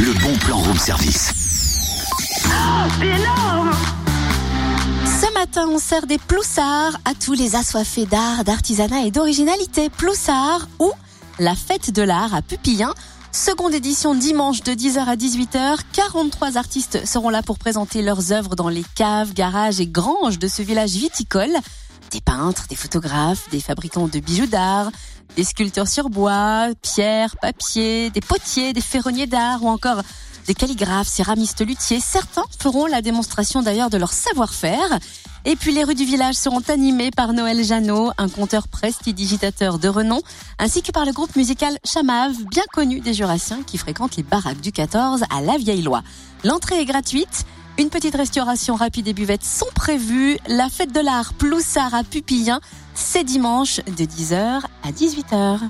[0.00, 1.32] le bon plan room service.
[2.20, 3.72] C'est énorme
[5.04, 9.90] Ce matin, on sert des ploussards à tous les assoiffés d'art, d'artisanat et d'originalité.
[9.90, 10.92] Ploussard ou
[11.40, 12.94] la fête de l'art à Pupillin.
[13.32, 15.78] Seconde édition dimanche de 10h à 18h.
[15.92, 20.46] 43 artistes seront là pour présenter leurs œuvres dans les caves, garages et granges de
[20.46, 21.56] ce village viticole.
[22.12, 24.92] Des peintres, des photographes, des fabricants de bijoux d'art,
[25.38, 30.02] des sculpteurs sur bois, pierre, papier, des potiers, des ferronniers d'art ou encore
[30.48, 32.00] des calligraphes, céramistes, luthiers.
[32.00, 34.98] Certains feront la démonstration d'ailleurs de leur savoir-faire.
[35.44, 39.86] Et puis les rues du village seront animées par Noël Jeannot, un conteur prestidigitateur de
[39.88, 40.20] renom,
[40.58, 44.60] ainsi que par le groupe musical Chamav, bien connu des Jurassiens qui fréquentent les baraques
[44.60, 46.02] du 14 à La Vieille Loi.
[46.42, 47.46] L'entrée est gratuite.
[47.78, 50.36] Une petite restauration rapide et buvette sont prévues.
[50.48, 52.58] La fête de l'art Ploussard à Pupillin,
[52.92, 55.60] c'est dimanche de 10h à 18h.